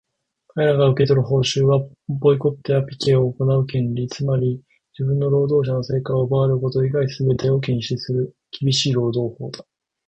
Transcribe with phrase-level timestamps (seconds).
[0.47, 4.63] かれが受け取る報酬は、ボイコットやピケを行う権利、つまり
[4.97, 9.63] 自分の労働の成果を奪われること以外のすべてを禁止する厳しい労働法だ。